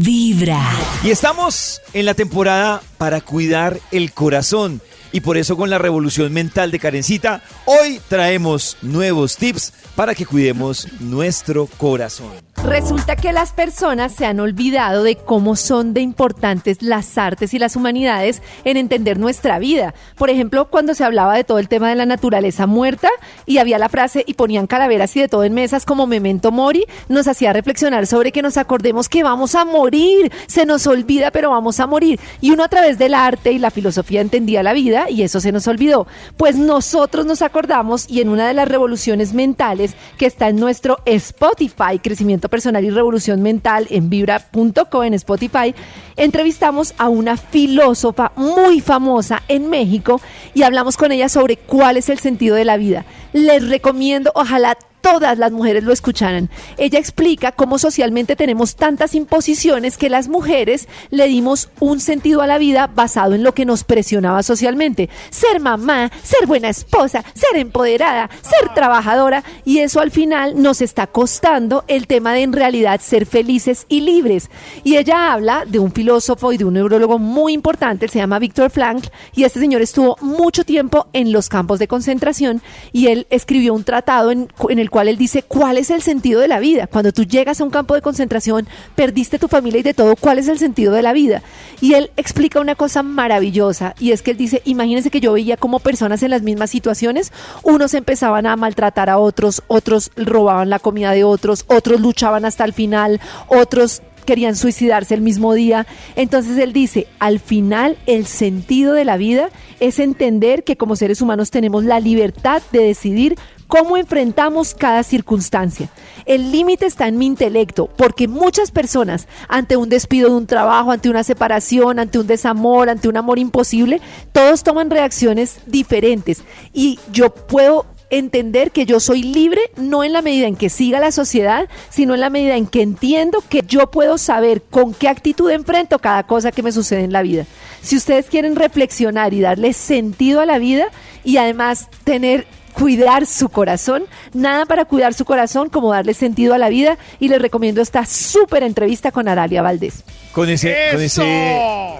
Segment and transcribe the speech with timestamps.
[0.00, 0.60] Vibra.
[1.02, 4.80] Y estamos en la temporada para cuidar el corazón.
[5.12, 10.26] Y por eso con la revolución mental de Karencita, hoy traemos nuevos tips para que
[10.26, 12.32] cuidemos nuestro corazón.
[12.66, 17.58] Resulta que las personas se han olvidado de cómo son de importantes las artes y
[17.58, 19.94] las humanidades en entender nuestra vida.
[20.16, 23.10] Por ejemplo, cuando se hablaba de todo el tema de la naturaleza muerta
[23.44, 26.86] y había la frase y ponían calaveras y de todo en mesas como memento mori,
[27.10, 30.32] nos hacía reflexionar sobre que nos acordemos que vamos a morir.
[30.46, 32.18] Se nos olvida, pero vamos a morir.
[32.40, 35.52] Y uno a través del arte y la filosofía entendía la vida y eso se
[35.52, 36.06] nos olvidó.
[36.38, 40.98] Pues nosotros nos acordamos y en una de las revoluciones mentales que está en nuestro
[41.04, 45.74] Spotify, Crecimiento Personal y Revolución Mental en vibra.co en Spotify,
[46.16, 50.20] entrevistamos a una filósofa muy famosa en México
[50.54, 53.06] y hablamos con ella sobre cuál es el sentido de la vida.
[53.32, 56.48] Les recomiendo, ojalá todas las mujeres lo escucharan.
[56.78, 62.46] Ella explica cómo socialmente tenemos tantas imposiciones que las mujeres le dimos un sentido a
[62.46, 65.10] la vida basado en lo que nos presionaba socialmente.
[65.28, 71.06] Ser mamá, ser buena esposa, ser empoderada, ser trabajadora y eso al final nos está
[71.06, 74.48] costando el tema de en realidad ser felices y libres.
[74.84, 78.70] Y ella habla de un filósofo y de un neurólogo muy importante, se llama Víctor
[78.70, 83.74] Frankl y este señor estuvo mucho tiempo en los campos de concentración y él escribió
[83.74, 86.86] un tratado en, en el cual él dice cuál es el sentido de la vida.
[86.86, 90.38] Cuando tú llegas a un campo de concentración, perdiste tu familia y de todo, ¿cuál
[90.38, 91.42] es el sentido de la vida?
[91.80, 95.56] Y él explica una cosa maravillosa y es que él dice, imagínense que yo veía
[95.56, 97.32] como personas en las mismas situaciones,
[97.64, 102.64] unos empezaban a maltratar a otros, otros robaban la comida de otros, otros luchaban hasta
[102.64, 105.88] el final, otros querían suicidarse el mismo día.
[106.14, 111.20] Entonces él dice, al final el sentido de la vida es entender que como seres
[111.20, 113.36] humanos tenemos la libertad de decidir
[113.74, 115.88] cómo enfrentamos cada circunstancia.
[116.26, 120.92] El límite está en mi intelecto, porque muchas personas, ante un despido de un trabajo,
[120.92, 126.44] ante una separación, ante un desamor, ante un amor imposible, todos toman reacciones diferentes.
[126.72, 131.00] Y yo puedo entender que yo soy libre no en la medida en que siga
[131.00, 135.08] la sociedad, sino en la medida en que entiendo que yo puedo saber con qué
[135.08, 137.44] actitud enfrento cada cosa que me sucede en la vida.
[137.82, 140.86] Si ustedes quieren reflexionar y darle sentido a la vida
[141.24, 144.04] y además tener cuidar su corazón.
[144.34, 148.04] Nada para cuidar su corazón como darle sentido a la vida y les recomiendo esta
[148.04, 150.04] súper entrevista con Aralia Valdés.
[150.32, 151.22] Con ese, con ese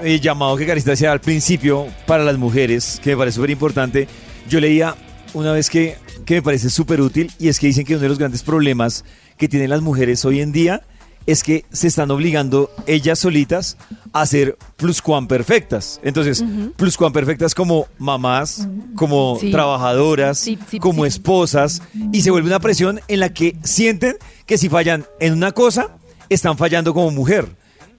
[0.02, 4.08] eh, llamado que Carista hacía al principio para las mujeres, que me parece súper importante,
[4.48, 4.96] yo leía
[5.32, 5.96] una vez que,
[6.26, 9.04] que me parece súper útil y es que dicen que uno de los grandes problemas
[9.36, 10.82] que tienen las mujeres hoy en día
[11.26, 13.76] es que se están obligando ellas solitas
[14.12, 16.00] a ser pluscuamperfectas.
[16.02, 16.44] Entonces,
[16.76, 19.50] pluscuamperfectas como mamás, como Sí.
[19.50, 24.58] trabajadoras, Sí, sí, como esposas, y se vuelve una presión en la que sienten que
[24.58, 25.96] si fallan en una cosa,
[26.28, 27.48] están fallando como mujer.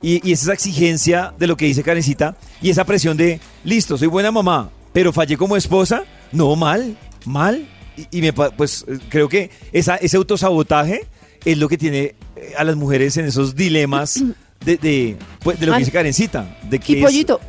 [0.02, 3.98] Y, y es esa exigencia de lo que dice Karencita, y esa presión de, listo,
[3.98, 7.68] soy buena mamá, pero fallé como esposa, no, mal, mal.
[7.98, 11.08] Y, y me, pues eh, creo que esa, ese autosabotaje
[11.46, 14.22] es lo que tiene eh, a las mujeres en esos dilemas
[14.66, 15.82] de, de, pues, de lo que Ay.
[15.82, 16.58] dice Karencita.
[16.70, 17.40] De que Y es- Pollito,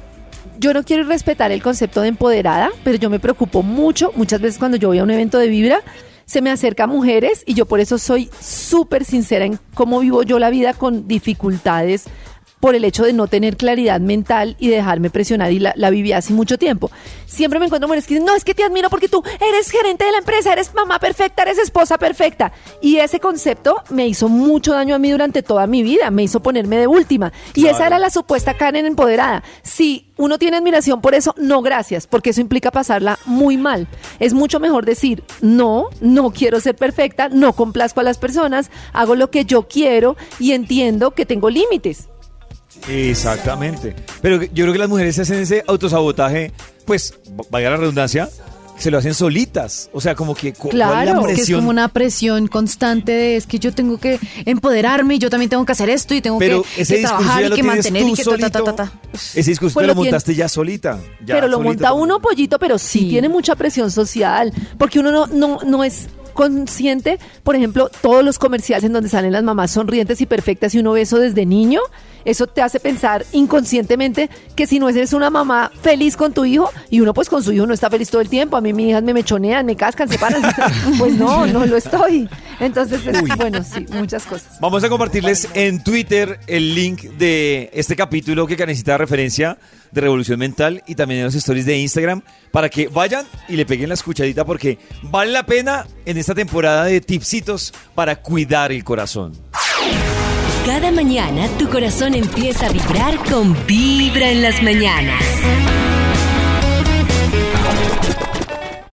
[0.58, 4.58] yo no quiero respetar el concepto de empoderada, pero yo me preocupo mucho, muchas veces
[4.58, 5.80] cuando yo voy a un evento de Vibra,
[6.24, 10.38] se me acerca mujeres y yo por eso soy súper sincera en cómo vivo yo
[10.38, 12.04] la vida con dificultades
[12.60, 16.12] por el hecho de no tener claridad mental y dejarme presionar y la, la viví
[16.12, 16.90] hace mucho tiempo.
[17.26, 20.04] Siempre me encuentro mujeres que dicen, no, es que te admiro porque tú eres gerente
[20.04, 22.52] de la empresa, eres mamá perfecta, eres esposa perfecta.
[22.80, 26.40] Y ese concepto me hizo mucho daño a mí durante toda mi vida, me hizo
[26.40, 27.32] ponerme de última.
[27.54, 27.76] Y Claro.
[27.76, 29.42] esa era la supuesta Karen empoderada.
[29.62, 33.86] Si uno tiene admiración por eso, no gracias, porque eso implica pasarla muy mal.
[34.18, 39.14] Es mucho mejor decir, no, no quiero ser perfecta, no complazco a las personas, hago
[39.14, 42.08] lo que yo quiero y entiendo que tengo límites.
[42.88, 43.94] Exactamente.
[44.22, 46.52] Pero yo creo que las mujeres hacen ese autosabotaje,
[46.84, 47.14] pues,
[47.50, 48.28] vaya la redundancia,
[48.78, 49.88] se lo hacen solitas.
[49.94, 53.12] O sea, como que cu- ¿cuál es Claro, la que es como una presión constante
[53.12, 56.20] de es que yo tengo que empoderarme y yo también tengo que hacer esto y
[56.20, 58.50] tengo Pero que, ese que discurso trabajar ya y que mantener tú y que solito.
[58.50, 58.92] ta, ta, ta.
[59.34, 60.98] Ese discurso Pues te lo montaste ya solita.
[61.24, 63.08] ya pero lo monta uno, pollito, pero sí, Sí.
[63.08, 68.38] tiene mucha presión social, porque uno no, no, no es consciente, por ejemplo, todos los
[68.38, 71.80] comerciales en donde salen las mamás sonrientes y perfectas y uno ve eso desde niño,
[72.24, 76.70] eso te hace pensar inconscientemente que si no eres una mamá feliz con tu hijo,
[76.90, 78.88] y uno pues con su hijo no está feliz todo el tiempo, a mí mis
[78.88, 80.42] hijas me mechonean, me cascan, se paran,
[80.98, 82.28] pues no, no lo estoy.
[82.60, 84.58] Entonces, es- bueno, sí, muchas cosas.
[84.60, 89.58] Vamos a compartirles en Twitter el link de este capítulo que necesita referencia
[89.92, 93.66] de Revolución Mental y también en los stories de Instagram para que vayan y le
[93.66, 98.82] peguen la escuchadita porque vale la pena en esta temporada de tipsitos para cuidar el
[98.84, 99.32] corazón.
[100.64, 105.22] Cada mañana tu corazón empieza a vibrar con Vibra en las mañanas.